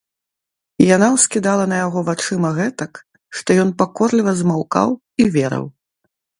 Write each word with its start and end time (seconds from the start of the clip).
Яна 0.95 1.09
ўскідала 1.15 1.65
на 1.73 1.77
яго 1.81 1.99
вачыма 2.09 2.49
гэтак, 2.61 2.91
што 3.37 3.49
ён 3.67 3.77
пакорліва 3.85 4.31
змаўкаў 4.43 4.89
і 4.99 5.23
верыў. 5.41 5.65